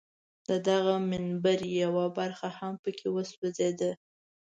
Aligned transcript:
د 0.49 0.49
دغه 0.69 0.95
منبر 1.09 1.59
یوه 1.83 2.05
برخه 2.17 2.49
هم 2.57 2.73
په 2.83 2.89
کې 2.97 3.07
وسوځېده. 3.15 3.91